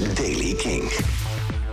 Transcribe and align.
is 0.00 0.14
Daily 0.14 0.54
King. 0.54 0.90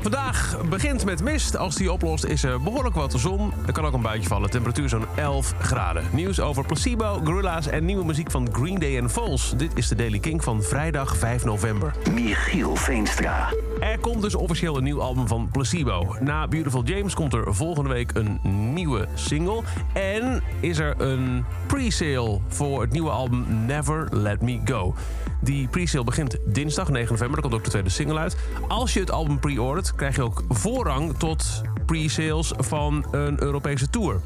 Vandaag 0.02 0.58
begint 0.70 1.06
met 1.06 1.24
mist. 1.24 1.58
Als 1.58 1.76
die 1.76 1.92
oplost 1.92 2.26
is 2.26 2.44
er 2.44 2.62
behoorlijk 2.62 2.96
wat 2.96 3.14
zon. 3.18 3.54
Er 3.66 3.74
kan 3.74 3.86
ook 3.86 3.94
een 3.94 4.02
buitje 4.02 4.28
vallen. 4.28 4.50
Temperatuur 4.50 4.90
zo'n 4.90 5.06
11 5.16 5.54
graden. 5.60 6.04
Nieuws 6.12 6.40
over 6.40 6.66
Placebo, 6.66 7.22
Gorilla's 7.24 7.68
en 7.68 7.86
nieuwe 7.86 8.06
muziek 8.06 8.32
van 8.32 8.50
Green 8.52 8.80
Day 8.80 8.98
en 8.98 9.10
Falls. 9.10 9.54
Dit 9.58 9.72
is 9.76 9.88
de 9.88 9.96
Daily 9.96 10.20
King 10.20 10.44
van 10.44 10.64
vrijdag 10.64 11.18
5 11.18 11.46
november. 11.46 11.96
Michiel 12.14 12.76
Veenstra. 12.76 13.54
Er 13.80 14.00
komt 14.00 14.22
dus 14.22 14.36
officieel 14.36 14.78
een 14.78 14.84
nieuw 14.84 15.02
album 15.02 15.28
van 15.28 15.50
Placebo. 15.52 16.16
Na 16.20 16.48
Beautiful 16.48 16.84
James 16.84 17.14
komt 17.14 17.34
er 17.34 17.56
volgende 17.56 17.90
week 17.90 18.12
een 18.14 18.40
nieuwe 18.74 19.08
single. 19.14 19.62
En 19.94 20.44
is 20.60 20.80
er 20.80 21.02
een 21.02 21.46
pre-sale 21.82 22.40
voor 22.48 22.82
het 22.82 22.92
nieuwe 22.92 23.10
album 23.10 23.66
Never 23.66 24.08
Let 24.12 24.42
Me 24.42 24.60
Go. 24.66 24.96
Die 25.40 25.68
pre-sale 25.68 26.04
begint 26.04 26.38
dinsdag 26.46 26.90
9 26.90 27.12
november. 27.12 27.42
Daar 27.42 27.42
komt 27.42 27.54
ook 27.54 27.64
de 27.64 27.70
tweede 27.70 27.90
single 27.90 28.18
uit. 28.18 28.38
Als 28.68 28.94
je 28.94 29.00
het 29.00 29.12
album 29.12 29.40
pre-ordert, 29.40 29.96
krijg 29.96 30.16
je 30.16 30.24
ook 30.24 30.44
voorrang 30.50 31.18
tot 31.18 31.62
pre-sales 31.86 32.54
van 32.58 33.06
een 33.12 33.42
Europese 33.42 33.90
tour. 33.90 34.20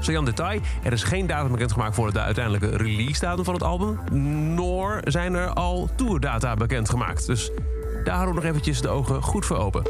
Sajan 0.00 0.24
detail, 0.24 0.60
er 0.82 0.92
is 0.92 1.02
geen 1.02 1.26
datum 1.26 1.50
bekendgemaakt 1.52 1.94
voor 1.94 2.12
de 2.12 2.20
uiteindelijke 2.20 2.76
release 2.76 3.20
datum 3.20 3.44
van 3.44 3.54
het 3.54 3.62
album. 3.62 3.98
Nor 4.54 5.00
zijn 5.04 5.34
er 5.34 5.48
al 5.48 5.88
tourdata 5.96 6.54
bekendgemaakt. 6.54 7.26
Dus 7.26 7.50
daar 8.04 8.14
houden 8.14 8.34
we 8.34 8.40
nog 8.40 8.50
eventjes 8.50 8.80
de 8.80 8.88
ogen 8.88 9.22
goed 9.22 9.46
voor 9.46 9.56
open. 9.56 9.82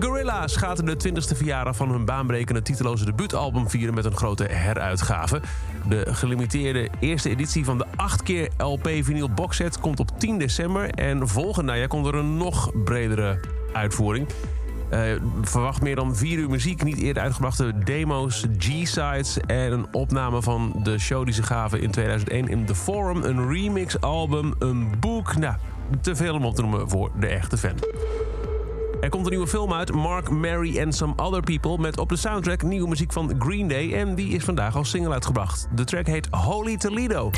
Gorilla's 0.00 0.56
gaat 0.56 0.86
de 0.86 1.08
20e 1.08 1.36
verjaardag 1.36 1.76
van 1.76 1.90
hun 1.90 2.04
baanbrekende 2.04 2.62
titeloze 2.62 3.04
debuutalbum 3.04 3.70
vieren 3.70 3.94
met 3.94 4.04
een 4.04 4.16
grote 4.16 4.44
heruitgave. 4.44 5.40
De 5.88 6.14
gelimiteerde 6.14 6.88
eerste 7.00 7.30
editie 7.30 7.64
van 7.64 7.78
de 7.78 7.84
8 7.96 8.22
keer 8.22 8.48
LP 8.56 8.88
vinyl 9.00 9.30
boxset 9.30 9.80
komt 9.80 10.00
op 10.00 10.18
10 10.18 10.38
december. 10.38 10.90
En 10.90 11.28
volgend 11.28 11.66
najaar 11.66 11.88
komt 11.88 12.06
er 12.06 12.14
een 12.14 12.36
nog 12.36 12.82
bredere 12.84 13.40
uitvoering. 13.72 14.28
Uh, 14.92 15.00
verwacht 15.42 15.82
meer 15.82 15.96
dan 15.96 16.16
vier 16.16 16.38
uur 16.38 16.50
muziek, 16.50 16.82
niet 16.82 16.98
eerder 16.98 17.22
uitgebrachte 17.22 17.78
demo's, 17.84 18.46
G-sides 18.58 19.38
en 19.40 19.72
een 19.72 19.86
opname 19.92 20.42
van 20.42 20.80
de 20.82 20.98
show 20.98 21.24
die 21.24 21.34
ze 21.34 21.42
gaven 21.42 21.80
in 21.80 21.90
2001 21.90 22.48
in 22.48 22.64
The 22.64 22.74
Forum. 22.74 23.22
Een 23.22 23.48
remix-album, 23.48 24.54
een 24.58 24.92
boek. 25.00 25.36
Nou, 25.36 25.54
te 26.00 26.16
veel 26.16 26.34
om 26.34 26.44
op 26.44 26.54
te 26.54 26.62
noemen 26.62 26.88
voor 26.88 27.10
de 27.18 27.26
echte 27.26 27.58
fan. 27.58 27.74
Er 29.00 29.08
komt 29.08 29.24
een 29.24 29.30
nieuwe 29.30 29.46
film 29.46 29.72
uit, 29.72 29.92
Mark, 29.92 30.30
Mary 30.30 30.82
and 30.82 30.94
Some 30.94 31.12
Other 31.16 31.42
People... 31.42 31.78
met 31.78 31.98
op 31.98 32.08
de 32.08 32.16
soundtrack 32.16 32.62
nieuwe 32.62 32.88
muziek 32.88 33.12
van 33.12 33.34
Green 33.38 33.68
Day... 33.68 33.94
en 33.94 34.14
die 34.14 34.28
is 34.28 34.44
vandaag 34.44 34.76
als 34.76 34.90
single 34.90 35.12
uitgebracht. 35.12 35.68
De 35.74 35.84
track 35.84 36.06
heet 36.06 36.28
Holy 36.30 36.76
Toledo. 36.76 37.30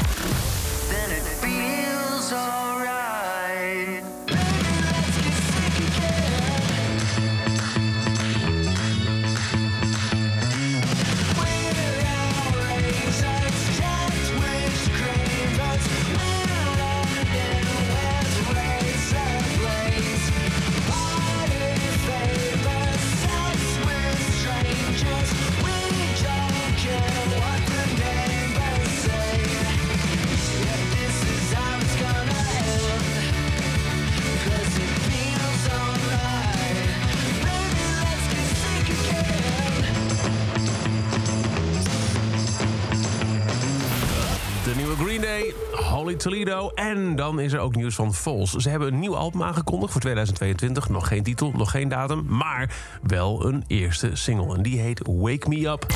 Holly 45.90 46.14
Toledo. 46.14 46.70
En 46.74 47.16
dan 47.16 47.40
is 47.40 47.52
er 47.52 47.58
ook 47.58 47.76
nieuws 47.76 47.94
van 47.94 48.14
Vols. 48.14 48.52
Ze 48.52 48.68
hebben 48.68 48.92
een 48.92 48.98
nieuw 48.98 49.16
album 49.16 49.42
aangekondigd 49.42 49.92
voor 49.92 50.00
2022. 50.00 50.88
Nog 50.88 51.08
geen 51.08 51.22
titel, 51.22 51.52
nog 51.56 51.70
geen 51.70 51.88
datum. 51.88 52.24
Maar 52.28 52.74
wel 53.02 53.46
een 53.46 53.64
eerste 53.66 54.10
single. 54.12 54.56
En 54.56 54.62
die 54.62 54.80
heet 54.80 55.00
Wake 55.06 55.48
Me 55.48 55.68
Up. 55.68 55.86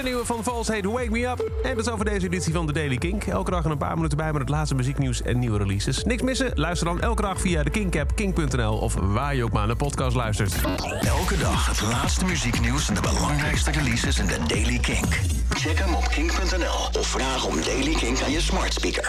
De 0.00 0.06
nieuwe 0.06 0.24
van 0.24 0.44
Vals 0.44 0.68
heet 0.68 0.84
Wake 0.84 1.10
Me 1.10 1.26
Up. 1.26 1.50
En 1.62 1.76
dat 1.76 1.86
is 1.86 1.92
over 1.92 2.04
deze 2.04 2.26
editie 2.26 2.52
van 2.52 2.66
de 2.66 2.72
Daily 2.72 2.96
Kink. 2.96 3.24
Elke 3.24 3.50
dag 3.50 3.64
een 3.64 3.78
paar 3.78 3.94
minuten 3.94 4.16
bij 4.16 4.32
met 4.32 4.40
het 4.40 4.50
laatste 4.50 4.74
muzieknieuws 4.74 5.22
en 5.22 5.38
nieuwe 5.38 5.58
releases. 5.58 6.04
Niks 6.04 6.22
missen? 6.22 6.50
Luister 6.54 6.86
dan 6.86 7.00
elke 7.00 7.22
dag 7.22 7.40
via 7.40 7.62
de 7.62 7.70
Kink-app, 7.70 8.14
kink.nl... 8.14 8.78
of 8.78 8.94
waar 8.94 9.34
je 9.34 9.44
ook 9.44 9.52
maar 9.52 9.66
naar 9.66 9.76
podcast 9.76 10.16
luistert. 10.16 10.54
Elke 11.00 11.38
dag 11.38 11.66
het 11.66 11.82
laatste 11.82 12.24
muzieknieuws 12.24 12.88
en 12.88 12.94
de 12.94 13.00
belangrijkste 13.00 13.70
releases 13.70 14.18
in 14.18 14.26
de 14.26 14.38
Daily 14.46 14.78
Kink. 14.78 15.20
Check 15.48 15.78
hem 15.78 15.94
op 15.94 16.08
kink.nl 16.08 17.00
of 17.00 17.06
vraag 17.06 17.46
om 17.46 17.62
Daily 17.62 17.94
Kink 17.94 18.22
aan 18.22 18.30
je 18.30 18.40
smart 18.40 18.72
speaker. 18.72 19.08